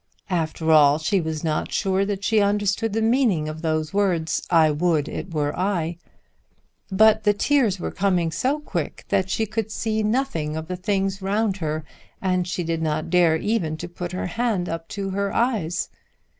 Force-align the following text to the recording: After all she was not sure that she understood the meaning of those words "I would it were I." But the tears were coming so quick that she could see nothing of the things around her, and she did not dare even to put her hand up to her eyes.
After 0.31 0.71
all 0.71 0.97
she 0.97 1.21
was 1.21 1.43
not 1.43 1.71
sure 1.71 2.05
that 2.07 2.23
she 2.23 2.39
understood 2.39 2.93
the 2.93 3.03
meaning 3.03 3.47
of 3.47 3.61
those 3.61 3.93
words 3.93 4.41
"I 4.49 4.71
would 4.71 5.07
it 5.07 5.31
were 5.31 5.55
I." 5.55 5.99
But 6.91 7.23
the 7.23 7.35
tears 7.35 7.79
were 7.79 7.91
coming 7.91 8.31
so 8.31 8.61
quick 8.61 9.05
that 9.09 9.29
she 9.29 9.45
could 9.45 9.69
see 9.69 10.01
nothing 10.01 10.55
of 10.57 10.67
the 10.67 10.75
things 10.75 11.21
around 11.21 11.57
her, 11.57 11.85
and 12.19 12.47
she 12.47 12.63
did 12.63 12.81
not 12.81 13.11
dare 13.11 13.35
even 13.35 13.77
to 13.77 13.87
put 13.87 14.11
her 14.11 14.25
hand 14.25 14.67
up 14.67 14.87
to 14.87 15.11
her 15.11 15.31
eyes. 15.35 15.89